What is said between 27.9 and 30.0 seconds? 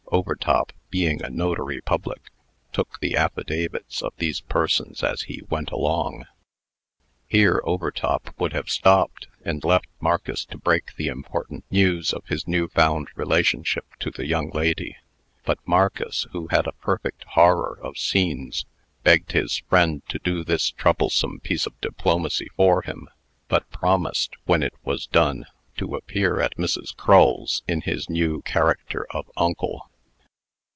new character of uncle.